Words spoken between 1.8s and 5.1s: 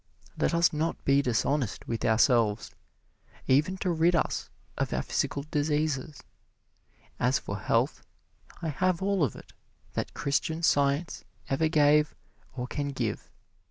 with ourselves, even to rid us of our